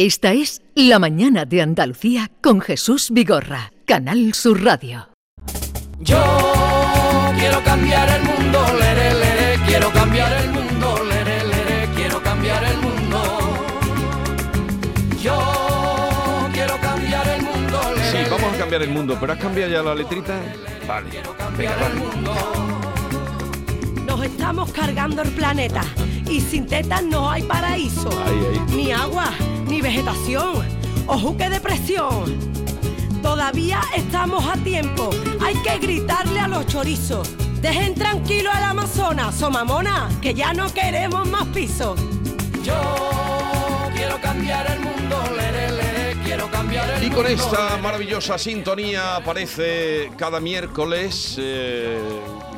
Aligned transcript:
Esta 0.00 0.32
es 0.32 0.62
La 0.76 1.00
Mañana 1.00 1.44
de 1.44 1.60
Andalucía 1.60 2.30
con 2.40 2.60
Jesús 2.60 3.10
Vigorra, 3.10 3.72
Canal 3.84 4.32
Sur 4.32 4.62
Radio. 4.62 5.08
Yo 5.98 6.22
quiero 7.36 7.60
cambiar 7.64 8.08
el 8.08 8.22
mundo, 8.22 8.64
lere, 8.78 9.12
lere, 9.14 9.58
quiero 9.66 9.90
cambiar 9.90 10.40
el 10.40 10.50
mundo, 10.50 11.02
lere, 11.02 11.44
lere, 11.48 11.88
quiero 11.96 12.22
cambiar 12.22 12.62
el 12.62 12.78
mundo. 12.78 13.22
Yo 15.20 16.48
quiero 16.52 16.80
cambiar 16.80 17.28
el 17.30 17.42
mundo, 17.42 17.80
lere, 17.96 18.24
Sí, 18.24 18.30
vamos 18.30 18.54
a 18.54 18.56
cambiar 18.56 18.82
el 18.82 18.90
mundo, 18.90 19.16
pero 19.18 19.32
¿has 19.32 19.40
cambiado 19.40 19.72
ya 19.72 19.82
la 19.82 19.96
letrita? 19.96 20.40
Vale. 20.86 21.10
Venga, 21.10 21.36
cambiar 21.36 21.76
el 21.90 21.96
mundo. 21.96 22.77
Nos 24.18 24.26
estamos 24.26 24.72
cargando 24.72 25.22
el 25.22 25.30
planeta 25.30 25.80
y 26.28 26.40
sin 26.40 26.66
tetas 26.66 27.04
no 27.04 27.30
hay 27.30 27.44
paraíso. 27.44 28.10
Ni 28.74 28.90
agua, 28.90 29.30
ni 29.68 29.80
vegetación. 29.80 30.66
Ojo 31.06 31.36
que 31.36 31.48
depresión. 31.48 32.36
Todavía 33.22 33.80
estamos 33.94 34.44
a 34.44 34.56
tiempo. 34.56 35.10
Hay 35.40 35.54
que 35.62 35.78
gritarle 35.78 36.40
a 36.40 36.48
los 36.48 36.66
chorizos. 36.66 37.30
Dejen 37.62 37.94
tranquilo 37.94 38.50
al 38.52 38.64
Amazonas, 38.64 39.36
somamona, 39.36 40.08
que 40.20 40.34
ya 40.34 40.52
no 40.52 40.68
queremos 40.74 41.28
más 41.28 41.46
pisos. 41.54 42.00
Yo 42.64 42.74
quiero 43.94 44.20
cambiar 44.20 44.68
el 44.72 44.80
mundo, 44.80 45.16
lere, 45.36 45.70
lere, 45.70 46.16
quiero 46.24 46.50
cambiar 46.50 46.90
el 46.90 47.04
Y 47.04 47.06
mundo. 47.06 47.22
con 47.22 47.30
esta 47.30 47.76
maravillosa 47.76 48.36
sintonía 48.36 49.14
aparece 49.14 50.10
cada 50.16 50.40
miércoles, 50.40 51.36
eh, 51.38 52.00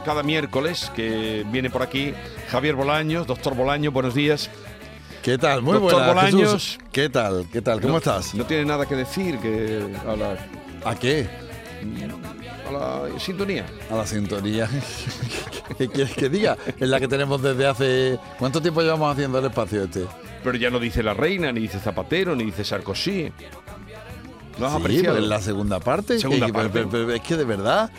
cada 0.05 0.23
miércoles 0.23 0.91
que 0.95 1.45
viene 1.51 1.71
por 1.71 1.83
aquí 1.83 2.15
Javier 2.51 2.75
Bolaños, 2.75 3.27
doctor 3.27 3.55
Bolaños, 3.55 3.93
buenos 3.93 4.15
días. 4.15 4.51
¿Qué 5.23 5.37
tal? 5.37 5.61
Muy 5.63 5.75
Doctor 5.75 5.93
buenas, 6.05 6.15
Bolaños. 6.15 6.53
Jesús. 6.55 6.79
¿Qué 6.93 7.11
tal? 7.11 7.47
¿Qué 7.53 7.61
tal? 7.61 7.81
¿Cómo 7.81 7.93
No- 7.93 7.99
estás? 7.99 8.35
No 8.35 8.47
tiene 8.47 8.65
nada 8.65 8.87
que 8.87 8.97
decir 8.97 9.39
que 9.39 9.85
a 10.09 10.17
la, 10.17 10.37
¿A 10.91 10.95
qué? 10.95 11.29
a 12.67 12.73
la 12.73 13.21
sintonía. 13.21 13.67
A 13.91 13.97
la 13.97 14.07
sintonía. 14.07 14.69
¿Qué 15.79 15.89
quieres 15.89 16.15
que 16.15 16.29
diga? 16.31 16.57
Es 16.79 16.89
la 16.89 16.99
que 16.99 17.09
tenemos 17.09 17.43
desde 17.43 17.67
hace... 17.67 18.19
¿Cuánto 18.39 18.63
tiempo 18.63 18.81
llevamos 18.81 19.13
haciendo 19.13 19.39
el 19.41 19.45
espacio 19.47 19.85
este? 19.85 20.07
Pero 20.43 20.57
ya 20.57 20.71
no 20.71 20.79
dice 20.79 21.03
la 21.03 21.13
reina, 21.13 21.53
ni 21.53 21.61
dice 21.61 21.79
Zapatero, 21.79 22.35
ni 22.35 22.45
dice 22.45 22.65
Sarkozy. 22.65 23.31
¿Lo 24.59 24.67
has 24.67 24.73
Sí, 24.73 24.79
apreciado? 24.79 25.19
en 25.19 25.29
la 25.29 25.41
segunda 25.41 25.81
parte. 25.81 26.19
Segunda 26.19 26.47
que- 26.47 26.53
parte. 26.53 26.71
pero- 26.73 26.89
pero 26.91 27.13
es 27.13 27.21
que 27.21 27.37
de 27.37 27.45
verdad, 27.45 27.91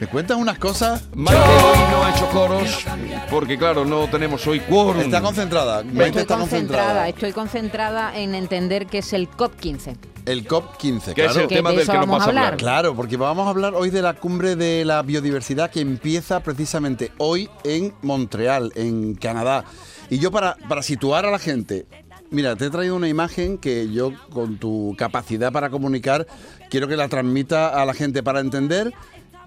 me 0.00 0.06
cuentas 0.06 0.36
unas 0.36 0.58
cosas... 0.58 1.04
Maite 1.14 1.40
hoy 1.40 1.78
no 1.90 2.04
ha 2.04 2.10
hecho 2.14 2.28
coros 2.30 2.84
porque, 3.30 3.58
claro, 3.58 3.84
no 3.84 4.08
tenemos 4.08 4.46
hoy 4.46 4.60
quórum. 4.60 5.00
Está 5.00 5.20
concentrada. 5.20 5.82
Maite 5.82 6.06
Estoy 6.06 6.22
está 6.22 6.36
concentrada, 6.36 6.84
concentrada. 6.84 7.08
estoy 7.08 7.32
concentrada 7.32 8.18
en 8.18 8.34
entender 8.34 8.86
que 8.86 8.98
es 8.98 9.12
el 9.12 9.28
COP15. 9.30 9.96
El 10.26 10.46
COP15, 10.46 11.14
Que 11.14 11.24
es 11.24 11.32
claro. 11.32 11.40
el 11.40 11.48
Que 11.48 11.54
tema 11.56 11.70
de 11.70 11.76
del 11.76 11.82
eso 11.84 11.92
que 11.92 11.98
nos 11.98 12.06
vamos 12.06 12.18
vas 12.18 12.26
a 12.26 12.26
a 12.26 12.28
hablar. 12.28 12.44
hablar. 12.44 12.58
Claro, 12.58 12.94
porque 12.94 13.16
vamos 13.16 13.46
a 13.46 13.50
hablar 13.50 13.74
hoy 13.74 13.90
de 13.90 14.02
la 14.02 14.14
cumbre 14.14 14.56
de 14.56 14.84
la 14.84 15.02
biodiversidad 15.02 15.70
que 15.70 15.80
empieza 15.80 16.40
precisamente 16.40 17.12
hoy 17.18 17.48
en 17.64 17.94
Montreal, 18.02 18.70
en 18.74 19.14
Canadá. 19.14 19.64
Y 20.10 20.18
yo 20.18 20.30
para, 20.30 20.56
para 20.68 20.82
situar 20.82 21.24
a 21.26 21.30
la 21.30 21.38
gente, 21.38 21.86
mira, 22.30 22.56
te 22.56 22.66
he 22.66 22.70
traído 22.70 22.94
una 22.94 23.08
imagen 23.08 23.56
que 23.58 23.90
yo 23.90 24.12
con 24.30 24.58
tu 24.58 24.94
capacidad 24.98 25.50
para 25.50 25.70
comunicar 25.70 26.26
quiero 26.70 26.88
que 26.88 26.96
la 26.96 27.08
transmita 27.08 27.68
a 27.80 27.84
la 27.86 27.94
gente 27.94 28.22
para 28.22 28.40
entender 28.40 28.92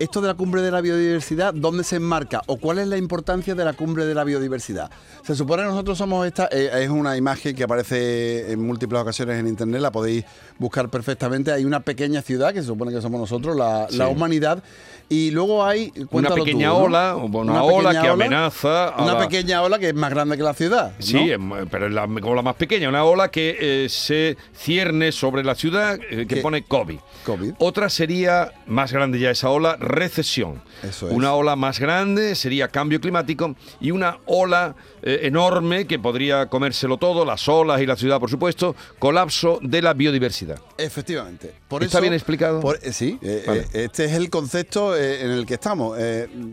esto 0.02 0.22
de 0.22 0.28
la 0.28 0.34
cumbre 0.34 0.62
de 0.62 0.72
la 0.72 0.82
biodiversidad, 0.82 1.54
¿dónde 1.54 1.84
se 1.84 1.98
enmarca 1.98 2.42
o 2.48 2.58
cuál 2.58 2.80
es 2.80 2.88
la 2.88 2.98
importancia 2.98 3.56
de 3.56 3.64
la 3.66 3.74
cumbre 3.74 4.06
de 4.06 4.16
la 4.16 4.24
biodiversidad? 4.24 4.90
Se 5.24 5.36
supone 5.36 5.64
que 5.64 5.70
nosotros 5.70 5.98
somos 5.98 6.26
esta, 6.28 6.48
eh, 6.52 6.70
es 6.84 6.90
una 6.90 7.16
imagen 7.18 7.56
que 7.56 7.64
aparece 7.64 8.52
en 8.52 8.62
múltiples 8.66 9.02
ocasiones 9.02 9.40
en 9.40 9.48
internet, 9.48 9.82
la 9.82 9.92
podéis 9.92 10.26
buscar 10.58 10.90
perfectamente. 10.90 11.52
Hay 11.52 11.66
una 11.66 11.80
pequeña 11.82 12.22
ciudad 12.22 12.54
que 12.54 12.62
se 12.62 12.68
supone 12.68 12.92
que 12.92 13.02
somos 13.02 13.20
nosotros, 13.20 13.56
la, 13.56 13.88
la 13.92 14.08
humanidad, 14.08 14.64
y 15.10 15.32
luego 15.32 15.66
hay 15.66 15.92
Una 16.12 16.30
tú, 16.30 16.36
pequeña 16.36 16.70
¿no? 16.70 16.78
ola, 16.78 17.16
una, 17.18 17.40
Una 17.40 17.64
ola 17.64 17.92
que 17.92 18.00
ola, 18.10 18.12
amenaza 18.14 18.88
a 18.90 19.04
Una 19.04 19.14
la- 19.16 19.20
pequeña 19.20 19.62
ola 19.62 19.78
que 19.78 19.90
es 19.90 19.94
más 19.96 20.10
grande 20.10 20.38
que 20.38 20.44
la 20.44 20.54
ciudad. 20.54 20.94
¿no? 20.98 21.06
Sí, 21.06 21.32
pero 21.70 21.88
es 21.88 21.92
la, 21.94 22.08
como 22.08 22.34
la 22.36 22.42
más 22.42 22.56
pequeña, 22.56 22.88
una 22.88 23.04
ola 23.04 23.30
que 23.30 23.58
eh, 23.60 23.90
se 23.90 24.38
cierne 24.56 25.12
sobre 25.12 25.44
la 25.44 25.54
ciudad 25.56 26.00
eh, 26.10 26.26
que 26.28 26.36
¿Qué? 26.36 26.42
pone 26.42 26.64
COVID. 26.64 26.98
COVID. 27.26 27.54
Otra 27.60 27.90
sería, 27.90 28.54
más 28.68 28.94
grande 28.94 29.20
ya 29.20 29.32
esa 29.32 29.50
ola, 29.50 29.76
recesión. 29.92 30.62
Eso 30.84 31.08
es. 31.10 31.14
Una 31.14 31.34
ola 31.36 31.56
más 31.56 31.80
grande 31.80 32.36
sería 32.36 32.68
cambio 32.68 33.00
climático 33.00 33.56
y 33.80 33.92
una 33.92 34.18
ola 34.26 34.76
eh, 35.04 35.20
enorme 35.24 35.86
que 35.88 36.00
podría 36.00 36.48
comérselo 36.48 36.98
todo, 36.98 37.26
las 37.26 37.48
olas 37.48 37.82
y 37.82 37.86
la 37.86 37.96
ciudad, 37.96 38.20
por 38.20 38.30
supuesto, 38.30 38.76
colapso 39.00 39.60
de 39.62 39.82
la 39.82 39.94
biodiversidad. 39.94 40.60
Efectivamente. 40.78 41.54
Por 41.68 41.84
¿Está 41.84 41.98
eso- 41.98 42.02
bien 42.02 42.14
explicado? 42.14 42.60
por- 42.60 42.80
eh, 42.82 42.94
sí, 42.94 43.18
eh, 43.22 43.44
Vale. 43.46 43.68
este 43.74 44.06
es 44.06 44.14
el 44.14 44.30
concepto 44.30 44.96
en 44.98 45.30
el 45.32 45.46
que 45.46 45.56
estamos. 45.56 45.98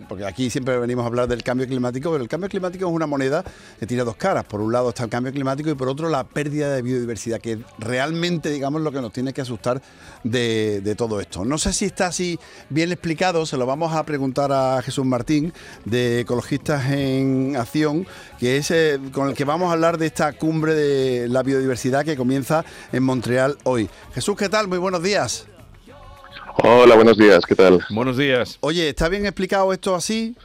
porque 0.08 0.24
aquí 0.24 0.50
siempre 0.50 0.78
venimos 0.78 1.04
a 1.04 1.06
hablar 1.06 1.28
del 1.28 1.42
cambio 1.42 1.66
climático, 1.66 2.10
pero 2.10 2.22
el 2.22 2.28
cambio 2.28 2.48
climático 2.48 2.86
es 2.86 2.92
una 2.92 3.06
moneda 3.06 3.44
que 3.78 3.86
tiene 3.86 4.04
dos 4.04 4.16
caras. 4.16 4.44
Por 4.44 4.60
un 4.60 4.72
lado 4.72 4.88
está 4.90 5.04
el 5.04 5.10
cambio 5.10 5.32
climático 5.32 5.70
y 5.70 5.74
por 5.74 5.88
otro 5.88 6.08
la 6.08 6.24
pérdida 6.24 6.72
de 6.74 6.82
biodiversidad, 6.82 7.40
que 7.40 7.58
realmente, 7.78 8.50
digamos, 8.50 8.82
lo 8.82 8.90
que 8.92 9.00
nos 9.00 9.12
tiene 9.12 9.32
que 9.32 9.40
asustar 9.42 9.80
de, 10.24 10.80
de 10.82 10.94
todo 10.94 11.20
esto. 11.20 11.44
No 11.44 11.58
sé 11.58 11.72
si 11.72 11.84
está 11.84 12.06
así 12.08 12.38
bien 12.70 12.90
explicado, 12.92 13.17
se 13.18 13.56
lo 13.56 13.66
vamos 13.66 13.94
a 13.94 14.04
preguntar 14.04 14.52
a 14.52 14.80
Jesús 14.80 15.04
Martín, 15.04 15.52
de 15.84 16.20
Ecologistas 16.20 16.92
en 16.92 17.56
Acción, 17.56 18.06
que 18.38 18.58
es 18.58 18.70
eh, 18.70 19.00
con 19.10 19.30
el 19.30 19.34
que 19.34 19.42
vamos 19.42 19.70
a 19.70 19.72
hablar 19.72 19.98
de 19.98 20.06
esta 20.06 20.34
cumbre 20.34 20.72
de 20.72 21.28
la 21.28 21.42
biodiversidad 21.42 22.04
que 22.04 22.16
comienza 22.16 22.64
en 22.92 23.02
Montreal 23.02 23.58
hoy. 23.64 23.90
Jesús, 24.14 24.36
¿qué 24.36 24.48
tal? 24.48 24.68
Muy 24.68 24.78
buenos 24.78 25.02
días. 25.02 25.48
Hola, 26.62 26.94
buenos 26.94 27.18
días, 27.18 27.44
¿qué 27.44 27.56
tal? 27.56 27.84
Buenos 27.90 28.16
días. 28.16 28.56
Oye, 28.60 28.88
¿está 28.88 29.08
bien 29.08 29.26
explicado 29.26 29.72
esto 29.72 29.96
así? 29.96 30.36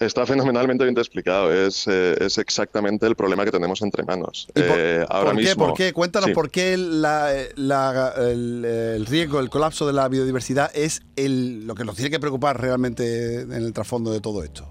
Está 0.00 0.24
fenomenalmente 0.26 0.84
bien 0.84 0.96
explicado, 0.96 1.52
es, 1.52 1.86
eh, 1.88 2.14
es 2.20 2.38
exactamente 2.38 3.04
el 3.04 3.16
problema 3.16 3.44
que 3.44 3.50
tenemos 3.50 3.82
entre 3.82 4.04
manos. 4.04 4.46
¿Y 4.54 4.62
por, 4.62 4.78
Eh, 4.78 5.04
ahora 5.08 5.30
por 5.32 5.40
qué? 5.40 5.42
mismo, 5.48 5.66
¿Por 5.66 5.76
qué? 5.76 5.92
Cuéntanos 5.92 6.28
Sí. 6.28 6.34
por 6.34 6.50
qué 6.50 6.76
la- 6.76 7.32
la- 7.56 8.14
el, 8.16 8.64
el 8.64 9.06
riesgo, 9.06 9.40
el 9.40 9.50
colapso 9.50 9.88
de 9.88 9.92
la 9.94 10.06
biodiversidad 10.08 10.70
es 10.72 11.02
el, 11.16 11.66
lo 11.66 11.74
que 11.74 11.84
nos 11.84 11.96
tiene 11.96 12.10
que 12.10 12.20
preocupar 12.20 12.60
realmente 12.60 13.40
en 13.40 13.50
el 13.52 13.72
trasfondo 13.72 14.12
de 14.12 14.20
todo 14.20 14.44
esto. 14.44 14.68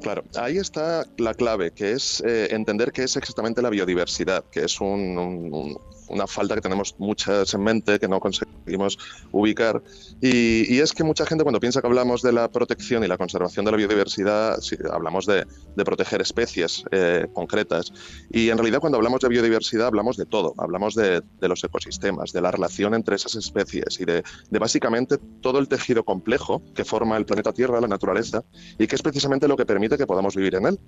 Claro, 0.00 0.24
ahí 0.36 0.56
está 0.56 1.04
la 1.18 1.34
clave, 1.34 1.72
que 1.72 1.92
es 1.92 2.22
eh, 2.26 2.48
entender 2.52 2.92
qué 2.92 3.02
es 3.02 3.16
exactamente 3.16 3.60
la 3.60 3.68
biodiversidad, 3.68 4.44
que 4.50 4.60
es 4.64 4.80
un- 4.80 5.78
una 6.08 6.26
falta 6.26 6.54
que 6.54 6.60
tenemos 6.60 6.94
muchas 6.98 7.52
en 7.54 7.62
mente, 7.62 7.98
que 7.98 8.08
no 8.08 8.20
conseguimos 8.20 8.98
ubicar. 9.32 9.82
Y, 10.20 10.74
y 10.74 10.80
es 10.80 10.92
que 10.92 11.04
mucha 11.04 11.26
gente 11.26 11.44
cuando 11.44 11.60
piensa 11.60 11.80
que 11.80 11.86
hablamos 11.86 12.22
de 12.22 12.32
la 12.32 12.50
protección 12.50 13.04
y 13.04 13.08
la 13.08 13.18
conservación 13.18 13.64
de 13.64 13.70
la 13.70 13.76
biodiversidad, 13.76 14.58
sí, 14.60 14.76
hablamos 14.90 15.26
de, 15.26 15.46
de 15.76 15.84
proteger 15.84 16.20
especies 16.20 16.84
eh, 16.90 17.26
concretas. 17.32 17.92
Y 18.30 18.50
en 18.50 18.58
realidad 18.58 18.80
cuando 18.80 18.96
hablamos 18.96 19.20
de 19.20 19.28
biodiversidad 19.28 19.88
hablamos 19.88 20.16
de 20.16 20.26
todo, 20.26 20.54
hablamos 20.58 20.94
de, 20.94 21.22
de 21.40 21.48
los 21.48 21.62
ecosistemas, 21.64 22.32
de 22.32 22.40
la 22.40 22.50
relación 22.50 22.94
entre 22.94 23.16
esas 23.16 23.34
especies 23.34 24.00
y 24.00 24.04
de, 24.04 24.22
de 24.50 24.58
básicamente 24.58 25.18
todo 25.40 25.58
el 25.58 25.68
tejido 25.68 26.04
complejo 26.04 26.62
que 26.74 26.84
forma 26.84 27.16
el 27.16 27.26
planeta 27.26 27.52
Tierra, 27.52 27.80
la 27.80 27.88
naturaleza, 27.88 28.44
y 28.78 28.86
que 28.86 28.96
es 28.96 29.02
precisamente 29.02 29.48
lo 29.48 29.56
que 29.56 29.66
permite 29.66 29.96
que 29.96 30.06
podamos 30.06 30.34
vivir 30.36 30.54
en 30.56 30.66
él. 30.66 30.78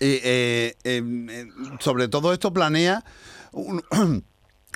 Eh, 0.00 0.74
em, 0.84 1.28
em, 1.30 1.48
sobre 1.80 2.08
todo 2.08 2.32
esto 2.32 2.52
planea 2.52 3.04
un- 3.52 3.82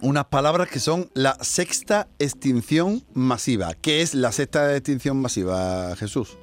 unas 0.02 0.24
palabras 0.26 0.68
que 0.68 0.80
son 0.80 1.08
la 1.14 1.36
sexta 1.40 2.08
extinción 2.18 3.04
masiva. 3.14 3.74
¿Qué 3.74 4.02
es 4.02 4.14
la 4.14 4.32
sexta 4.32 4.74
extinción 4.76 5.20
masiva, 5.20 5.94
Jesús? 5.96 6.36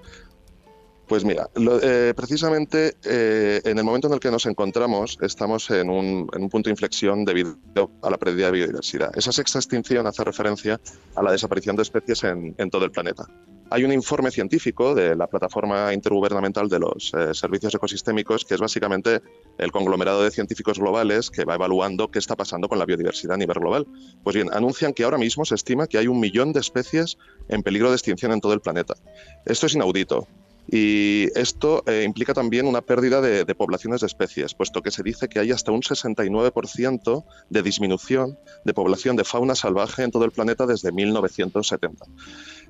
Pues 1.07 1.25
mira, 1.25 1.49
lo- 1.55 1.77
eh, 1.83 2.13
precisamente 2.15 2.95
eh, 3.03 3.59
en 3.65 3.77
el 3.77 3.83
momento 3.83 4.07
en 4.07 4.13
el 4.13 4.19
que 4.21 4.31
nos 4.31 4.45
encontramos 4.45 5.17
estamos 5.21 5.69
en 5.69 5.89
un, 5.89 6.29
en 6.33 6.43
un 6.43 6.49
punto 6.49 6.69
de 6.69 6.71
inflexión 6.71 7.25
debido 7.25 7.57
a 8.01 8.09
la 8.09 8.17
pérdida 8.17 8.45
de 8.45 8.53
biodiversidad. 8.53 9.11
Esa 9.17 9.33
sexta 9.33 9.59
extinción 9.59 10.07
hace 10.07 10.23
referencia 10.23 10.79
a 11.15 11.21
la 11.21 11.33
desaparición 11.33 11.75
de 11.75 11.81
especies 11.81 12.23
en, 12.23 12.55
en 12.57 12.69
todo 12.69 12.85
el 12.85 12.91
planeta. 12.91 13.25
Hay 13.73 13.85
un 13.85 13.93
informe 13.93 14.31
científico 14.31 14.93
de 14.93 15.15
la 15.15 15.27
plataforma 15.27 15.93
intergubernamental 15.93 16.67
de 16.67 16.77
los 16.77 17.13
eh, 17.13 17.33
servicios 17.33 17.73
ecosistémicos, 17.73 18.43
que 18.43 18.55
es 18.55 18.59
básicamente 18.59 19.21
el 19.57 19.71
conglomerado 19.71 20.21
de 20.25 20.29
científicos 20.29 20.77
globales 20.77 21.31
que 21.31 21.45
va 21.45 21.55
evaluando 21.55 22.11
qué 22.11 22.19
está 22.19 22.35
pasando 22.35 22.67
con 22.67 22.79
la 22.79 22.85
biodiversidad 22.85 23.35
a 23.35 23.37
nivel 23.37 23.59
global. 23.59 23.87
Pues 24.25 24.35
bien, 24.35 24.49
anuncian 24.51 24.93
que 24.93 25.05
ahora 25.05 25.17
mismo 25.17 25.45
se 25.45 25.55
estima 25.55 25.87
que 25.87 25.97
hay 25.97 26.07
un 26.07 26.19
millón 26.19 26.51
de 26.51 26.59
especies 26.59 27.17
en 27.47 27.63
peligro 27.63 27.87
de 27.87 27.95
extinción 27.95 28.33
en 28.33 28.41
todo 28.41 28.51
el 28.51 28.59
planeta. 28.59 28.95
Esto 29.45 29.67
es 29.67 29.73
inaudito. 29.73 30.27
Y 30.71 31.27
esto 31.37 31.83
eh, 31.85 32.03
implica 32.05 32.33
también 32.33 32.65
una 32.65 32.81
pérdida 32.81 33.19
de, 33.19 33.43
poblaciones 33.55 33.99
de 33.99 34.07
especies, 34.07 34.53
puesto 34.53 34.81
que 34.81 34.89
se 34.89 35.03
dice 35.03 35.27
que 35.27 35.39
hay 35.39 35.51
hasta 35.51 35.73
un 35.73 35.81
69% 35.81 37.25
de 37.49 37.61
disminución 37.61 38.39
de 38.63 38.73
población 38.73 39.17
de 39.17 39.25
fauna 39.25 39.53
salvaje 39.53 40.03
en 40.03 40.11
todo 40.11 40.23
el 40.23 40.31
planeta 40.31 40.65
desde 40.65 40.93
1970. 40.93 42.05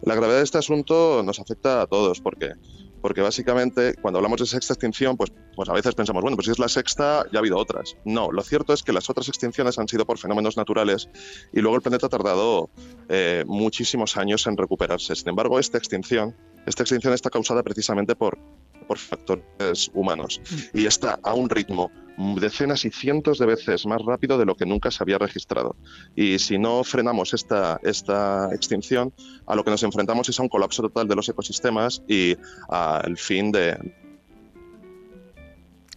La 0.01 0.15
gravedad 0.15 0.39
de 0.39 0.43
este 0.43 0.57
asunto 0.57 1.21
nos 1.23 1.39
afecta 1.39 1.83
a 1.83 1.87
todos 1.87 2.19
porque 2.21 2.53
porque 3.01 3.21
básicamente 3.21 3.95
cuando 3.95 4.19
hablamos 4.19 4.39
de 4.39 4.45
sexta 4.45 4.73
extinción, 4.73 5.17
pues, 5.17 5.33
pues 5.55 5.67
a 5.69 5.73
veces 5.73 5.95
pensamos, 5.95 6.21
bueno, 6.21 6.37
pues 6.37 6.45
si 6.45 6.51
es 6.51 6.59
la 6.59 6.69
sexta, 6.69 7.25
ya 7.31 7.37
ha 7.37 7.39
habido 7.39 7.57
otras. 7.57 7.97
No, 8.05 8.31
lo 8.31 8.43
cierto 8.43 8.73
es 8.73 8.83
que 8.83 8.93
las 8.93 9.09
otras 9.09 9.27
extinciones 9.27 9.79
han 9.79 9.87
sido 9.87 10.05
por 10.05 10.17
fenómenos 10.17 10.55
naturales 10.55 11.09
y 11.51 11.61
luego 11.61 11.75
el 11.75 11.81
planeta 11.81 12.05
ha 12.05 12.09
tardado 12.09 12.69
eh, 13.09 13.43
muchísimos 13.47 14.17
años 14.17 14.45
en 14.47 14.55
recuperarse. 14.55 15.15
Sin 15.15 15.29
embargo, 15.29 15.59
esta 15.59 15.77
extinción, 15.77 16.35
esta 16.65 16.83
extinción 16.83 17.13
está 17.13 17.29
causada 17.29 17.63
precisamente 17.63 18.15
por, 18.15 18.37
por 18.87 18.97
factores 18.97 19.89
humanos 19.93 20.41
y 20.73 20.85
está 20.85 21.19
a 21.23 21.33
un 21.33 21.49
ritmo 21.49 21.91
decenas 22.39 22.85
y 22.85 22.91
cientos 22.91 23.39
de 23.39 23.45
veces 23.45 23.85
más 23.85 24.01
rápido 24.03 24.37
de 24.37 24.45
lo 24.45 24.55
que 24.55 24.65
nunca 24.65 24.91
se 24.91 25.03
había 25.03 25.17
registrado. 25.17 25.75
Y 26.15 26.39
si 26.39 26.57
no 26.57 26.83
frenamos 26.83 27.33
esta, 27.33 27.79
esta 27.83 28.53
extinción, 28.53 29.13
a 29.47 29.55
lo 29.55 29.63
que 29.63 29.71
nos 29.71 29.83
enfrentamos 29.83 30.29
es 30.29 30.39
a 30.39 30.43
un 30.43 30.49
colapso 30.49 30.83
total 30.83 31.07
de 31.07 31.15
los 31.15 31.29
ecosistemas 31.29 32.03
y 32.07 32.35
al 32.69 33.17
fin 33.17 33.51
de, 33.51 33.77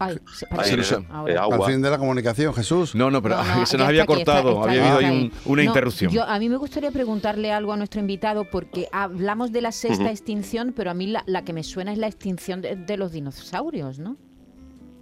Ay, 0.00 0.18
se- 0.34 0.46
Ay, 0.50 0.76
de 0.76 1.38
Al 1.38 1.62
fin 1.64 1.80
de 1.80 1.88
la 1.90 1.98
comunicación, 1.98 2.52
Jesús. 2.52 2.94
No, 2.96 3.10
no, 3.12 3.22
pero 3.22 3.36
No, 3.36 3.44
no, 3.60 3.66
se 3.66 3.78
nos 3.78 3.86
había 3.88 4.02
está 4.02 4.12
aquí, 4.12 4.22
está- 4.22 4.32
cortado, 4.42 4.50
está 4.60 4.70
había 4.70 4.94
habido 4.96 5.08
ahí 5.10 5.16
un- 5.22 5.32
una 5.52 5.62
No, 5.62 5.68
interrupción. 5.68 6.10
yo- 6.12 6.24
a 6.24 6.38
mí 6.38 6.48
me 6.48 6.56
gustaría 6.56 6.90
preguntarle 6.90 7.52
algo 7.52 7.72
a 7.72 7.76
nuestro 7.76 8.00
invitado 8.00 8.44
porque 8.50 8.88
hablamos 8.92 9.52
de 9.52 9.60
la 9.62 9.70
sexta 9.72 10.10
extinción, 10.10 10.72
pero 10.74 10.90
a 10.90 10.94
mí 10.94 11.06
la, 11.06 11.22
la 11.26 11.44
que 11.44 11.52
me 11.52 11.62
suena 11.62 11.92
es 11.92 11.98
la 11.98 12.08
extinción 12.08 12.60
de, 12.60 12.74
de 12.76 12.96
los 12.96 13.12
dinosaurios, 13.12 13.98
¿no? 14.00 14.16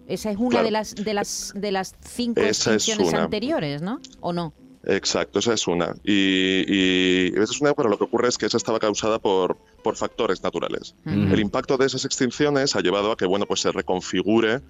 Esa 0.09 0.31
es 0.31 0.37
una 0.37 0.51
Claro. 0.51 0.65
de 0.67 0.71
las 0.73 0.95
de 0.97 1.15
las 1.15 1.53
de 1.55 1.73
las 1.73 1.95
cinco 2.05 2.41
Esa 2.41 2.75
extinciones 2.75 3.15
anteriores, 3.15 3.81
¿no? 3.81 3.99
¿O 4.21 4.33
no? 4.33 4.53
Exacto, 4.85 5.39
esa 5.39 5.55
es 5.55 5.67
una. 5.69 5.95
Y, 6.03 6.65
y 6.67 7.29
esa 7.35 7.45
es 7.53 7.61
una, 7.61 7.73
pero 7.73 7.89
lo 7.89 7.97
que 7.97 8.05
ocurre 8.05 8.29
es 8.29 8.37
que 8.37 8.47
esa 8.47 8.57
estaba 8.57 8.81
causada 8.81 9.21
por, 9.21 9.57
por 9.83 9.97
factores 9.97 10.43
naturales. 10.43 10.95
El 11.05 11.41
impacto 11.41 11.77
de 11.77 11.87
esas 11.87 12.05
extinciones 12.05 12.77
ha 12.77 12.81
llevado 12.81 13.13
a 13.13 13.17
que 13.17 13.27
bueno, 13.27 13.47
pues 13.47 13.61
se 13.61 13.73
reconfigure 13.73 14.61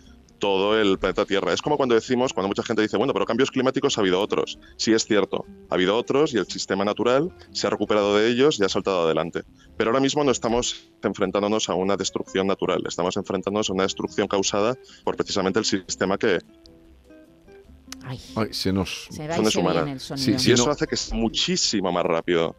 todo 0.42 0.76
el 0.76 0.98
planeta 0.98 1.24
Tierra. 1.24 1.52
Es 1.52 1.62
como 1.62 1.76
cuando 1.76 1.94
decimos, 1.94 2.32
cuando 2.32 2.48
mucha 2.48 2.64
gente 2.64 2.82
dice, 2.82 2.96
bueno, 2.96 3.12
pero 3.12 3.26
cambios 3.26 3.52
climáticos 3.52 3.96
ha 3.96 4.00
habido 4.00 4.20
otros. 4.20 4.58
Sí, 4.76 4.92
es 4.92 5.04
cierto, 5.04 5.46
ha 5.70 5.74
habido 5.74 5.96
otros 5.96 6.34
y 6.34 6.38
el 6.38 6.46
sistema 6.46 6.84
natural 6.84 7.32
se 7.52 7.68
ha 7.68 7.70
recuperado 7.70 8.16
de 8.16 8.28
ellos 8.28 8.58
y 8.58 8.64
ha 8.64 8.68
saltado 8.68 9.02
adelante. 9.04 9.42
Pero 9.76 9.90
ahora 9.90 10.00
mismo 10.00 10.24
no 10.24 10.32
estamos 10.32 10.90
enfrentándonos 11.00 11.68
a 11.68 11.74
una 11.74 11.96
destrucción 11.96 12.48
natural, 12.48 12.82
estamos 12.88 13.16
enfrentándonos 13.16 13.70
a 13.70 13.72
una 13.72 13.84
destrucción 13.84 14.26
causada 14.26 14.76
por 15.04 15.16
precisamente 15.16 15.60
el 15.60 15.64
sistema 15.64 16.18
que, 16.18 16.40
Ay, 18.04 18.20
Ay, 18.36 18.48
se 18.52 18.72
nos... 18.72 19.06
se 19.10 19.28
va 19.28 19.38
y 19.38 19.44
se 19.50 19.62
viene 19.62 19.92
el 19.92 20.00
sonido. 20.00 20.24
Sí, 20.26 20.32
y 20.32 20.38
sí, 20.38 20.52
eso 20.52 20.66
no- 20.66 20.72
hace 20.72 20.86
que 20.86 20.94
es 20.96 21.12
muchísimo 21.12 21.92
más 21.92 22.04
rápido. 22.04 22.56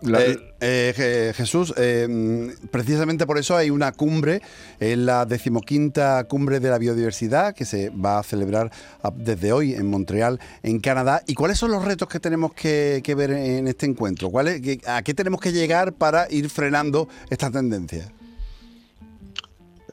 La- 0.00 0.20
Eh, 0.22 0.38
eh, 0.60 0.92
Je- 0.96 1.34
Jesús, 1.34 1.72
eh, 1.76 2.06
mm, 2.08 2.66
precisamente 2.68 3.26
por 3.26 3.38
eso 3.38 3.56
hay 3.56 3.70
una 3.70 3.92
cumbre, 3.92 4.40
en 4.80 5.06
la 5.06 5.26
decimoquinta 5.26 6.24
cumbre 6.24 6.60
de 6.60 6.70
la 6.70 6.78
biodiversidad 6.78 7.54
que 7.54 7.64
se 7.64 7.90
va 7.90 8.18
a 8.18 8.22
celebrar 8.22 8.70
desde 9.14 9.52
hoy 9.52 9.74
en 9.74 9.86
Montreal, 9.88 10.40
en 10.62 10.80
Canadá. 10.80 11.22
¿Y 11.26 11.34
cuáles 11.34 11.58
son 11.58 11.70
los 11.70 11.84
retos 11.84 12.08
que 12.08 12.20
tenemos 12.20 12.52
que, 12.54 13.00
que 13.04 13.14
ver 13.14 13.30
en 13.30 13.68
este 13.68 13.86
encuentro? 13.86 14.30
¿Cuál 14.30 14.48
es- 14.48 14.86
¿A 14.88 15.02
qué 15.02 15.14
tenemos 15.14 15.40
que 15.40 15.52
llegar 15.52 15.92
para 15.92 16.26
ir 16.30 16.48
frenando 16.50 17.08
esta 17.30 17.50
tendencia? 17.50 18.10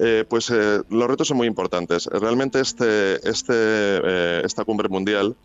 Eh, 0.03 0.25
pues 0.27 0.49
eh, 0.49 0.81
los 0.89 1.07
retos 1.07 1.27
son 1.27 1.37
muy 1.37 1.45
importantes. 1.45 2.07
Realmente 2.07 2.59
este, 2.59 3.17
este, 3.29 3.53
eh, 3.53 4.41
esta 4.43 4.65
cumbre 4.65 4.89
mundial 4.89 5.35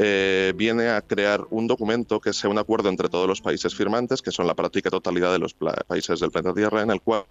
eh, 0.00 0.52
viene 0.54 0.90
a 0.90 1.02
crear 1.02 1.44
un 1.50 1.66
documento 1.66 2.20
que 2.20 2.32
sea 2.32 2.48
un 2.48 2.58
acuerdo 2.58 2.88
entre 2.88 3.08
todos 3.08 3.26
los 3.26 3.40
países 3.40 3.74
firmantes, 3.74 4.22
que 4.22 4.30
son 4.30 4.46
la 4.46 4.54
práctica 4.54 4.88
totalidad 4.88 5.32
de 5.32 5.40
los 5.40 5.54
países 5.54 6.20
del 6.20 6.30
planeta 6.30 6.54
Tierra, 6.54 6.82
en 6.82 6.92
el 6.92 7.00
cual 7.00 7.24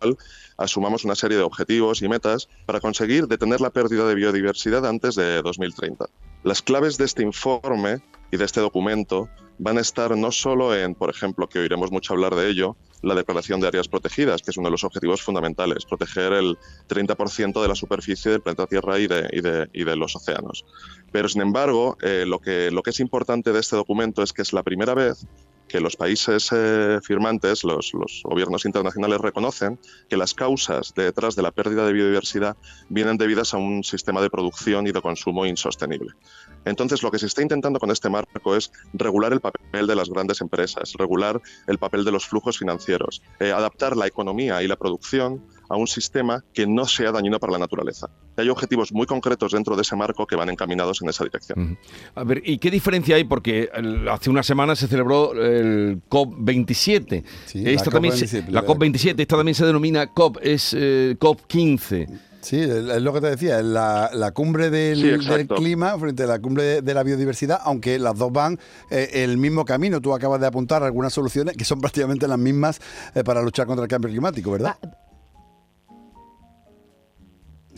asumamos 0.58 1.06
una 1.06 1.16
serie 1.16 1.38
de 1.38 1.44
objetivos 1.44 2.02
y 2.02 2.10
metas 2.10 2.50
para 2.66 2.82
conseguir 2.82 3.28
detener 3.28 3.62
la 3.62 3.70
pérdida 3.70 4.06
de 4.06 4.16
biodiversidad 4.16 4.86
antes 4.86 5.16
de 5.16 5.42
2030. 5.42 6.08
Las 6.44 6.62
claves 6.62 6.98
de 6.98 7.06
este 7.06 7.24
informe 7.24 8.02
y 8.32 8.38
de 8.38 8.46
este 8.46 8.62
documento 8.62 9.30
van 9.60 9.78
a 9.78 9.82
estar 9.82 10.16
no 10.16 10.32
solo 10.32 10.76
en, 10.76 10.96
por 10.96 11.10
ejemplo, 11.10 11.50
que 11.50 11.60
oiremos 11.60 11.92
mucho 11.92 12.14
hablar 12.14 12.36
de 12.36 12.50
ello, 12.50 12.78
la 13.02 13.16
declaración 13.16 13.60
de 13.60 13.68
áreas 13.68 13.88
protegidas, 13.88 14.42
que 14.42 14.52
es 14.52 14.58
uno 14.58 14.68
de 14.68 14.72
los 14.72 14.84
objetivos 14.84 15.22
fundamentales, 15.22 15.86
proteger 15.86 16.34
el 16.34 16.58
30% 16.88 17.62
de 17.62 17.68
la 17.68 17.76
superficie 17.76 18.32
del 18.32 18.42
planeta 18.42 18.68
Tierra 18.68 19.00
y 19.00 19.08
de, 19.08 19.96
los 19.96 20.16
océanos. 20.16 20.66
Pero, 21.12 21.30
sin 21.30 21.42
embargo, 21.42 21.98
eh, 22.02 22.26
lo 22.26 22.40
que 22.40 22.90
es 22.90 23.00
importante 23.00 23.52
de 23.52 23.60
este 23.60 23.76
documento 23.76 24.24
es 24.24 24.34
que 24.34 24.42
es 24.42 24.54
la 24.54 24.64
primera 24.64 24.94
vez 24.94 25.28
que 25.68 25.80
los 25.80 25.96
países 25.96 26.50
eh, 26.52 27.00
firmantes, 27.04 27.64
los, 27.64 27.94
los 27.94 28.22
gobiernos 28.24 28.66
internacionales 28.66 29.20
reconocen 29.20 29.80
que 30.10 30.18
las 30.18 30.34
causas 30.34 30.94
detrás 30.96 31.36
de 31.36 31.42
la 31.42 31.52
pérdida 31.52 31.86
de 31.86 31.94
biodiversidad 31.94 32.58
vienen 32.90 33.18
debidas 33.18 33.54
a 33.54 33.58
un 33.58 33.84
sistema 33.84 34.22
de 34.22 34.30
producción 34.30 34.88
y 34.88 34.92
de 34.92 35.02
consumo 35.02 35.46
insostenible. 35.46 36.14
Entonces, 36.66 37.04
lo 37.04 37.12
que 37.12 37.20
se 37.20 37.28
está 37.28 37.42
intentando 37.42 37.80
con 37.80 37.92
este 37.92 38.10
marco 38.10 38.56
es 38.56 38.72
regular 38.94 39.34
el 39.34 39.42
papel 39.42 39.88
de 39.88 39.96
las 39.96 40.10
grandes 40.10 40.42
empresas, 40.42 40.94
regular 40.98 41.42
el 41.68 41.78
papel 41.78 42.04
de 42.04 42.12
los 42.12 42.26
flujos 42.26 42.58
financieros, 42.58 43.22
eh, 43.40 43.52
adaptar 43.52 43.96
la 43.96 44.08
economía 44.08 44.62
y 44.62 44.68
la 44.68 44.76
producción 44.76 45.44
a 45.70 45.76
un 45.76 45.88
sistema 45.88 46.44
que 46.54 46.66
no 46.68 46.86
sea 46.86 47.12
dañino 47.12 47.40
para 47.40 47.54
la 47.54 47.60
naturaleza. 47.60 48.08
Y 48.38 48.42
hay 48.42 48.50
objetivos 48.50 48.92
muy 48.94 49.06
concretos 49.06 49.52
dentro 49.52 49.76
de 49.76 49.82
ese 49.82 49.96
marco 49.96 50.26
que 50.26 50.36
van 50.36 50.50
encaminados 50.50 51.02
en 51.02 51.10
esa 51.10 51.24
dirección. 51.24 51.62
Ujú. 51.62 51.78
A 52.16 52.24
ver, 52.24 52.42
¿y 52.46 52.58
qué 52.58 52.70
diferencia 52.72 53.16
hay? 53.16 53.24
Porque 53.24 53.70
el- 53.74 54.08
hace 54.10 54.30
una 54.30 54.44
semana 54.44 54.76
se 54.76 54.88
celebró 54.88 55.34
el 55.34 56.02
COP27. 56.10 57.24
Sí, 57.46 57.62
la 57.64 57.70
esta 57.72 57.92
también 57.92 58.16
se- 58.16 58.26
COP27, 58.44 58.50
la 58.52 58.66
COP27, 58.66 59.20
esta 59.22 59.38
también 59.38 59.56
se 59.56 59.66
denomina 59.66 60.08
COP, 60.14 60.38
es 60.42 60.76
eh, 60.78 61.16
COP15. 61.20 62.08
Sí, 62.40 62.62
es 62.62 63.02
lo 63.02 63.12
que 63.12 63.20
te 63.20 63.30
decía, 63.32 63.62
la, 63.62 64.10
la 64.14 64.32
cumbre 64.32 64.70
del, 64.70 64.96
Sí, 64.98 65.04
del 65.04 65.16
exacto. 65.16 65.56
clima 65.56 65.98
frente 66.00 66.24
a 66.24 66.28
la 66.28 66.40
cumbre 66.40 66.64
de, 66.64 66.82
de 66.82 66.94
la 66.94 67.04
biodiversidad, 67.04 67.60
aunque 67.64 68.00
las 68.00 68.16
dos 68.18 68.32
van 68.32 68.58
eh, 68.90 69.10
el 69.16 69.38
mismo 69.38 69.66
camino. 69.66 70.00
Tú 70.00 70.14
acabas 70.14 70.40
de 70.40 70.48
apuntar 70.48 70.82
algunas 70.84 71.12
soluciones 71.12 71.58
que 71.58 71.66
son 71.66 71.82
prácticamente 71.82 72.26
las 72.28 72.38
mismas 72.40 72.80
eh, 73.16 73.24
para 73.26 73.42
luchar 73.42 73.66
contra 73.68 73.84
el 73.84 73.90
cambio 73.90 74.10
climático, 74.12 74.52
¿verdad? 74.52 74.76
Va- 74.82 74.98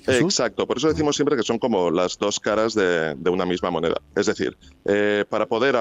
Jesús. 0.06 0.40
Exacto, 0.40 0.66
por 0.68 0.78
eso 0.78 0.88
decimos 0.88 1.16
siempre 1.16 1.36
que 1.36 1.44
son 1.44 1.60
como 1.60 1.92
las 1.92 2.18
dos 2.18 2.40
caras 2.40 2.74
de, 2.74 3.16
de 3.16 3.30
una 3.30 3.46
misma 3.46 3.70
moneda. 3.70 4.02
Es 4.16 4.26
decir, 4.26 4.58
eh, 4.86 5.26
para 5.30 5.46
poder 5.46 5.76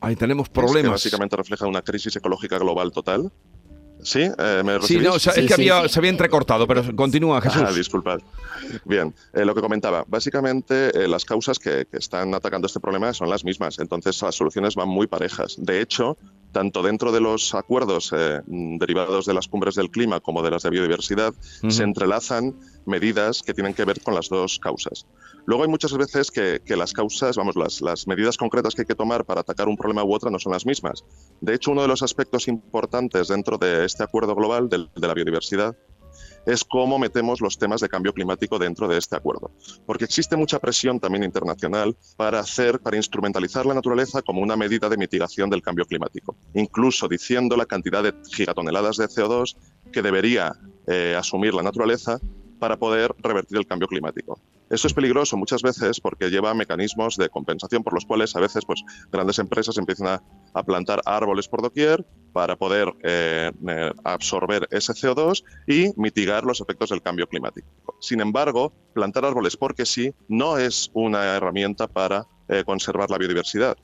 Ahí 0.00 0.14
tenemos 0.16 0.48
que 0.48 0.54
problemas. 0.54 0.92
básicamente 0.92 1.36
refleja 1.36 1.66
una 1.66 1.82
crisis 1.82 2.14
ecológica 2.16 2.58
global 2.58 2.92
total. 2.92 3.32
¿Sí? 4.00 4.20
Eh, 4.38 4.62
¿Me 4.64 4.80
Sí, 4.82 4.98
no, 4.98 5.14
o 5.14 5.18
sea, 5.18 5.32
Sí, 5.32 5.40
es 5.40 5.46
que 5.48 5.54
había, 5.54 5.82
sí. 5.82 5.88
se 5.88 5.98
había 5.98 6.10
entrecortado, 6.10 6.68
pero 6.68 6.94
continúa, 6.94 7.40
Jesús. 7.40 7.62
Ah, 7.66 7.72
disculpad. 7.72 8.20
Bien, 8.84 9.12
eh, 9.32 9.44
lo 9.44 9.56
que 9.56 9.60
comentaba, 9.60 10.04
básicamente 10.06 10.90
eh, 10.96 11.08
las 11.08 11.24
causas 11.24 11.58
que, 11.58 11.84
que 11.90 11.96
están 11.96 12.32
atacando 12.32 12.66
este 12.68 12.78
problema 12.78 13.12
son 13.12 13.28
las 13.28 13.44
mismas, 13.44 13.80
entonces 13.80 14.22
las 14.22 14.36
soluciones 14.36 14.76
van 14.76 14.88
muy 14.88 15.08
parejas. 15.08 15.56
De 15.58 15.80
hecho, 15.80 16.16
tanto 16.52 16.82
dentro 16.82 17.12
de 17.12 17.20
los 17.20 17.54
acuerdos 17.54 18.12
eh, 18.16 18.40
derivados 18.46 19.26
de 19.26 19.34
las 19.34 19.48
cumbres 19.48 19.74
del 19.74 19.90
clima 19.90 20.20
como 20.20 20.42
de 20.42 20.50
las 20.50 20.62
de 20.62 20.70
biodiversidad, 20.70 21.34
se 21.68 21.82
entrelazan 21.82 22.54
medidas 22.86 23.42
que 23.42 23.54
tienen 23.54 23.74
que 23.74 23.84
ver 23.84 24.00
con 24.00 24.14
las 24.14 24.28
dos 24.28 24.58
causas. 24.58 25.06
Luego 25.46 25.62
hay 25.62 25.68
muchas 25.68 25.96
veces 25.96 26.30
que, 26.30 26.60
que 26.64 26.76
las 26.76 26.92
causas, 26.92 27.36
vamos, 27.36 27.56
las, 27.56 27.80
las 27.80 28.06
medidas 28.06 28.36
concretas 28.36 28.74
que 28.74 28.82
hay 28.82 28.86
que 28.86 28.94
tomar 28.94 29.24
para 29.24 29.40
atacar 29.40 29.68
un 29.68 29.76
problema 29.76 30.04
u 30.04 30.12
otro 30.12 30.30
no 30.30 30.38
son 30.38 30.52
las 30.52 30.66
mismas. 30.66 31.04
De 31.40 31.54
hecho, 31.54 31.70
uno 31.70 31.82
de 31.82 31.88
los 31.88 32.02
aspectos 32.02 32.48
importantes 32.48 33.28
dentro 33.28 33.58
de 33.58 33.84
este 33.84 34.02
acuerdo 34.02 34.34
global 34.34 34.68
de 34.68 34.88
la 34.94 35.14
biodiversidad 35.14 35.76
es 36.48 36.64
cómo 36.64 36.98
metemos 36.98 37.42
los 37.42 37.58
temas 37.58 37.82
de 37.82 37.90
cambio 37.90 38.14
climático 38.14 38.58
dentro 38.58 38.88
de 38.88 38.96
este 38.96 39.16
acuerdo. 39.16 39.50
Porque 39.84 40.04
existe 40.04 40.34
mucha 40.34 40.58
presión 40.58 40.98
también 40.98 41.22
internacional 41.24 41.94
para 42.16 42.40
hacer, 42.40 42.80
para 42.80 42.96
instrumentalizar 42.96 43.66
la 43.66 43.74
naturaleza 43.74 44.22
como 44.22 44.40
una 44.40 44.56
medida 44.56 44.88
de 44.88 44.96
mitigación 44.96 45.50
del 45.50 45.60
cambio 45.60 45.84
climático, 45.84 46.36
incluso 46.54 47.06
diciendo 47.06 47.54
la 47.54 47.66
cantidad 47.66 48.02
de 48.02 48.14
gigatoneladas 48.32 48.96
de 48.96 49.08
CO2 49.08 49.56
que 49.92 50.00
debería 50.00 50.52
eh, 50.86 51.14
asumir 51.18 51.52
la 51.52 51.62
naturaleza 51.62 52.18
para 52.58 52.78
poder 52.78 53.14
revertir 53.18 53.58
el 53.58 53.66
cambio 53.66 53.86
climático. 53.86 54.40
Eso 54.70 54.86
es 54.86 54.94
peligroso 54.94 55.36
muchas 55.36 55.62
veces 55.62 56.00
porque 56.00 56.30
lleva 56.30 56.52
mecanismos 56.54 57.16
de 57.16 57.28
compensación 57.28 57.82
por 57.82 57.94
los 57.94 58.04
cuales 58.04 58.36
a 58.36 58.40
veces 58.40 58.64
pues, 58.66 58.82
grandes 59.10 59.38
empresas 59.38 59.78
empiezan 59.78 60.20
a, 60.54 60.62
plantar 60.64 61.00
árboles 61.04 61.46
por 61.48 61.62
doquier 61.62 62.04
para 62.32 62.56
poder 62.56 62.92
eh, 63.04 63.52
eh, 63.68 63.92
absorber 64.04 64.66
ese 64.70 64.92
CO2 64.92 65.44
y 65.68 65.92
mitigar 65.96 66.44
los 66.44 66.60
efectos 66.60 66.90
del 66.90 67.00
cambio 67.00 67.28
climático. 67.28 67.68
Sin 68.00 68.20
embargo, 68.20 68.72
plantar 68.92 69.24
árboles 69.24 69.56
porque 69.56 69.86
sí 69.86 70.12
no 70.28 70.58
es 70.58 70.90
una 70.94 71.36
herramienta 71.36 71.86
para 71.86 72.26
eh, 72.48 72.64
conservar 72.64 73.08
la 73.10 73.18
biodiversidad. 73.18 73.76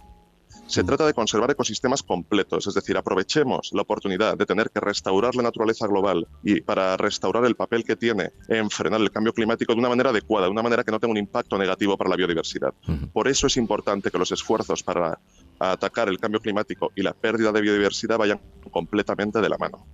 Se 0.66 0.82
Mm. 0.82 0.86
trata 0.86 1.06
de 1.06 1.14
conservar 1.14 1.50
ecosistemas 1.50 2.02
completos, 2.02 2.66
es 2.66 2.74
decir, 2.74 2.96
aprovechemos 2.96 3.70
la 3.74 3.82
oportunidad 3.82 4.36
de 4.36 4.46
tener 4.46 4.70
que 4.70 4.80
restaurar 4.80 5.34
la 5.34 5.42
naturaleza 5.42 5.86
global 5.86 6.26
y 6.42 6.60
para 6.62 6.96
restaurar 6.96 7.44
el 7.44 7.54
papel 7.54 7.84
que 7.84 7.96
tiene 7.96 8.30
en 8.48 8.70
frenar 8.70 9.00
el 9.00 9.10
cambio 9.10 9.32
climático 9.32 9.72
de 9.74 9.78
una 9.78 9.88
manera 9.90 10.10
adecuada, 10.10 10.46
de 10.46 10.52
una 10.52 10.62
manera 10.62 10.82
que 10.82 10.90
no 10.90 10.98
tenga 10.98 11.12
un 11.12 11.18
impacto 11.18 11.58
negativo 11.58 11.96
para 11.96 12.10
la 12.10 12.16
biodiversidad. 12.16 12.72
Por 13.12 13.28
eso 13.28 13.46
es 13.46 13.56
importante 13.56 14.10
que 14.10 14.18
los 14.18 14.32
esfuerzos 14.32 14.82
para 14.82 15.18
atacar 15.58 16.08
el 16.08 16.18
cambio 16.18 16.40
climático 16.40 16.92
y 16.96 17.02
la 17.02 17.12
pérdida 17.12 17.52
de 17.52 17.60
biodiversidad 17.60 18.18
vayan 18.18 18.40
completamente 18.70 19.40
de 19.40 19.48
la 19.48 19.58
mano. 19.58 19.86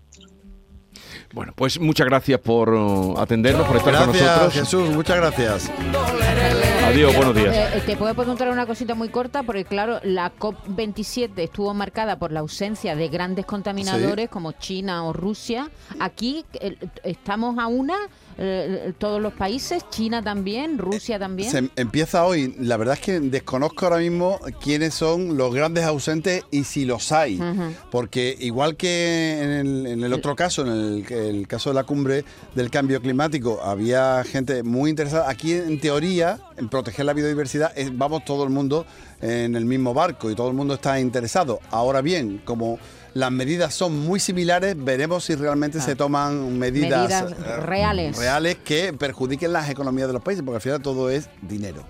Bueno, 1.33 1.53
pues 1.55 1.79
muchas 1.81 2.07
gracias 2.07 2.41
por 2.41 2.71
uh, 2.71 3.19
atendernos, 3.19 3.67
por 3.67 3.77
estar 3.77 3.95
con 3.95 4.05
Gracias, 4.12 4.27
nosotros. 4.27 4.53
Jesús, 4.55 4.91
muchas 4.91 5.17
gracias. 5.17 5.71
Adiós, 6.90 7.14
buenos 7.14 7.37
días. 7.37 7.54
Eh, 7.54 7.82
te 7.87 7.97
puedo 7.97 8.12
preguntar 8.16 8.49
una 8.50 8.66
cosita 8.66 8.97
muy 8.97 9.11
corta, 9.11 9.44
porque 9.44 9.64
claro, 9.64 10.00
la 10.02 10.32
COP27 10.37 11.30
estuvo 11.37 11.73
marcada 11.73 12.18
por 12.18 12.32
la 12.32 12.40
ausencia 12.40 12.97
de 12.97 13.09
grandes 13.09 13.47
contaminadores 13.47 14.28
como 14.28 14.50
China 14.50 15.04
o 15.04 15.12
Rusia. 15.12 15.70
Aquí 16.00 16.44
eh, 16.54 16.76
estamos 17.04 17.59
a 17.61 17.68
una, 17.68 17.94
eh, 18.42 18.94
todos 18.97 19.20
los 19.20 19.35
países, 19.35 19.85
China 19.90 20.23
también, 20.23 20.78
Rusia 20.78 21.18
también. 21.18 21.50
Se 21.50 21.70
empieza 21.76 22.25
hoy. 22.25 22.54
La 22.59 22.78
verdad 22.78 22.94
es 22.94 23.00
que 23.00 23.20
desconozco 23.20 23.85
ahora 23.85 23.99
mismo 23.99 24.40
quiénes 24.62 24.94
son 24.94 25.37
los 25.37 25.54
grandes 25.54 25.85
ausentes 25.85 26.44
y 26.50 26.64
si 26.64 26.87
los 26.87 27.12
hay. 27.12 27.38
Porque 27.90 28.35
igual 28.40 28.76
que 28.76 29.40
en 29.42 29.50
el, 29.50 29.87
en 29.87 30.04
el 30.04 30.12
otro 30.14 30.35
caso, 30.35 30.62
en 30.62 30.73
el, 30.73 31.12
el 31.12 31.47
caso 31.47 31.68
de 31.68 31.75
la 31.75 31.85
cumbre 31.85 32.25
del 32.54 32.70
cambio 32.70 33.02
climático, 33.02 33.61
había 33.62 34.25
gente 34.25 34.62
muy 34.62 34.88
interesada. 34.88 35.28
Aquí, 35.28 35.52
en 35.52 35.78
teoría, 35.78 36.40
en 36.56 36.70
proteger 36.70 37.04
la 37.04 37.12
biodiversidad, 37.12 37.75
vamos 37.92 38.25
todo 38.25 38.44
el 38.44 38.50
mundo 38.50 38.87
en 39.20 39.54
el 39.54 39.66
mismo 39.66 39.92
barco 39.92 40.30
y 40.30 40.35
todo 40.35 40.49
el 40.49 40.54
mundo 40.54 40.73
está 40.75 40.99
interesado. 40.99 41.61
Ahora 41.70 42.00
bien, 42.00 42.40
como 42.44 42.78
las 43.14 43.31
medidas 43.33 43.75
son 43.75 43.99
muy 43.99 44.21
similares, 44.21 44.75
veremos 44.76 45.25
si 45.25 45.35
realmente 45.35 45.81
se 45.81 45.97
toman 45.97 46.59
medidas, 46.59 47.25
Medidas 47.25 47.33
eh, 47.33 47.57
reales. 47.61 48.17
reales 48.17 48.57
que 48.64 48.93
perjudiquen 48.93 49.52
las 49.52 49.69
economías 49.69 50.09
de 50.09 50.14
los 50.14 50.23
países, 50.23 50.45
porque 50.45 50.57
al 50.57 50.62
final 50.62 50.83
todo 50.83 51.11
es 51.11 51.29
dinero. 51.43 51.85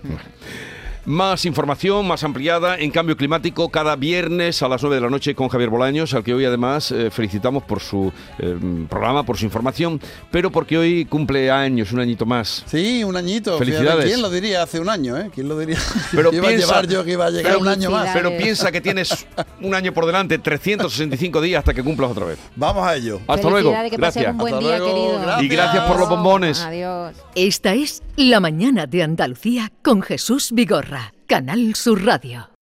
Más 1.07 1.45
información, 1.47 2.07
más 2.07 2.23
ampliada 2.25 2.77
en 2.79 2.91
cambio 2.91 3.17
climático 3.17 3.71
cada 3.71 3.97
viernes 3.97 4.63
a 4.63 4.69
las 4.69 4.83
9 4.83 4.97
de 4.97 5.01
la 5.01 5.09
noche 5.11 5.35
con 5.35 5.49
Javier 5.49 5.71
Bolaños, 5.71 6.13
al 6.15 6.23
que 6.23 6.35
hoy 6.35 6.45
además 6.45 6.93
eh, 6.93 7.11
felicitamos 7.11 7.63
por 7.63 7.81
su 7.81 8.13
eh, 8.39 8.57
programa, 8.89 9.25
por 9.25 9.39
su 9.39 9.47
información, 9.47 10.01
pero 10.31 10.51
porque 10.51 10.77
hoy 10.77 11.07
cumple 11.07 11.51
años, 11.51 11.93
un 11.93 12.01
añito 12.01 12.27
más. 12.27 12.65
Sí, 12.67 13.03
un 13.03 13.17
añito. 13.17 13.53
fíjate, 13.59 13.73
Felicidades. 13.73 14.05
¿Quién 14.07 14.23
lo 14.23 14.31
diría 14.31 14.63
hace 14.63 14.79
un 14.79 14.91
año? 14.91 15.17
Eh? 15.17 15.31
¿Quién 15.35 15.49
lo 15.49 15.59
diría? 15.59 15.79
Pero 16.13 16.33
iba 16.33 16.49
piensa- 16.49 16.65
a 16.67 16.69
llevar 16.83 16.87
yo 16.89 17.05
que 17.05 17.13
iba 17.13 17.27
a 17.27 17.31
llegar 17.31 17.57
un 17.57 17.69
año 17.69 17.91
más. 17.91 18.11
Pero 18.13 18.37
piensa 18.37 18.71
que 18.71 18.81
tienes 18.81 19.27
un 19.63 19.75
año 19.75 19.93
por 19.95 20.05
delante, 20.07 20.39
365 20.39 21.41
días 21.41 21.61
hasta 21.61 21.73
que 21.73 21.83
cumplas 21.83 22.11
otra 22.11 22.27
vez. 22.27 22.39
Vamos 22.57 22.87
a 22.87 22.95
ello. 22.97 23.21
Hasta 23.27 23.49
luego. 23.49 23.73
Que 23.91 23.97
Gracias. 23.97 24.33
un 24.33 24.39
buen 24.39 24.55
Hasta 24.55 24.67
día, 24.67 24.79
luego, 24.79 24.95
querido. 24.95 25.21
gracias. 25.23 25.43
Y 25.43 25.49
gracias 25.49 25.85
por 25.85 25.99
los 25.99 26.09
bombones. 26.09 26.61
Adiós. 26.61 27.15
Esta 27.35 27.73
es 27.75 28.03
La 28.17 28.39
mañana 28.41 28.87
de 28.87 29.03
Andalucía 29.03 29.73
con 29.83 30.03
Jesús 30.03 30.51
Vigorra, 30.53 31.00
Canal 31.31 31.77
Sur 31.77 32.05
Radio. 32.05 32.51